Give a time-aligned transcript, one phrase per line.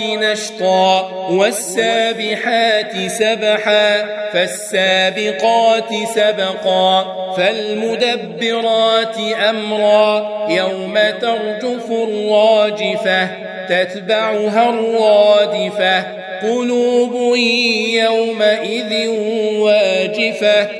[0.00, 7.04] نشطا والسابحات سبحا فالسابقات سبقا
[7.36, 9.16] فالمدبرات
[9.48, 10.46] أمرا.
[10.50, 13.28] يوم ترجف الراجفة
[13.68, 16.20] تتبعها الرادفة.
[16.42, 17.36] قلوب
[17.94, 19.08] يومئذ
[19.58, 20.79] واجفة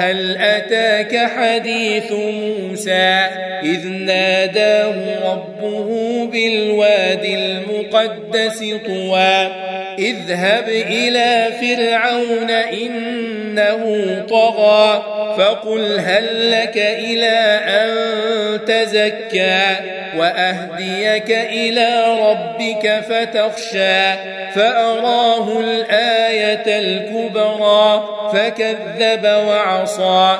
[0.00, 3.26] هل أتاك حديث موسى
[3.62, 4.94] إذ ناداه
[5.32, 5.88] ربه
[6.32, 9.50] بالوادي المقدس طوى
[9.98, 13.84] اذهب إلى فرعون إنه
[14.28, 15.02] طغى
[15.38, 17.90] فقل هل لك إلى أن
[18.64, 19.62] تزكى
[20.16, 24.12] وأهديك إلى ربك فتخشى
[24.54, 27.19] فأراه الآية الكبرى
[28.32, 30.38] فكذب وعصى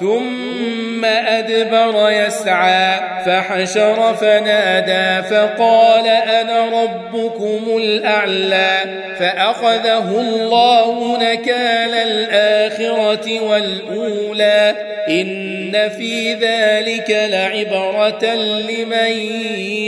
[0.00, 8.78] ثم أدبر يسعى فحشر فنادى فقال أنا ربكم الأعلى
[9.18, 14.74] فأخذه الله نكال الآخرة والأولى.
[15.08, 18.34] إن في ذلك لعبرة
[18.68, 19.12] لمن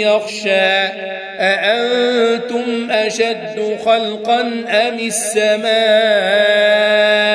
[0.01, 0.89] يخشى.
[1.41, 5.73] أأنتم أشد خلقا أم السماء؟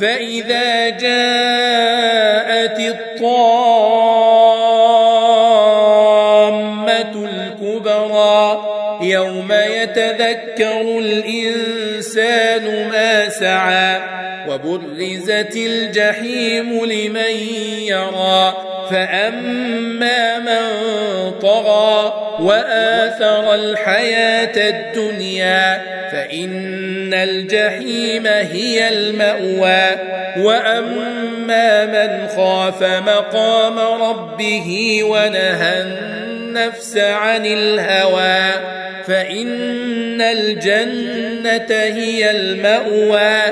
[0.00, 3.30] فإذا جاءت الطامة
[7.24, 8.64] الكبرى
[9.02, 14.00] يوم يتذكر الإنسان ما سعى
[14.48, 17.36] وبرزت الجحيم لمن
[17.80, 18.56] يرى
[18.90, 35.00] فأما من طغى وآثر الحياة الدنيا فإن الجحيم هي المأوى وأما من خاف مقام ربه
[35.04, 35.84] ونهى
[36.50, 38.52] النفس عن الهوى
[39.06, 43.42] فإن الجنة هي المأوى.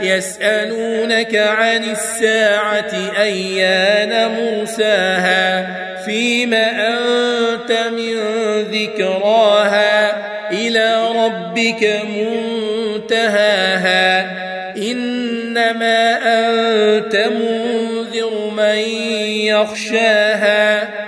[0.00, 5.66] يسألونك عن الساعة أيان مرساها
[6.04, 8.18] فيم أنت من
[8.62, 10.16] ذكراها؟
[10.52, 12.00] إلى ربك
[13.04, 14.20] منتهاها.
[14.76, 18.78] إنما أنت منذر من
[19.46, 21.07] يخشاها.